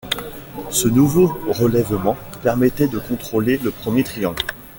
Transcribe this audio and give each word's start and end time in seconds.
Ce 0.71 0.87
nouveau 0.87 1.27
relèvement 1.47 2.17
permettait 2.41 2.87
de 2.87 2.97
contrôler 2.97 3.59
le 3.59 3.69
premier 3.69 4.03
triangle. 4.03 4.41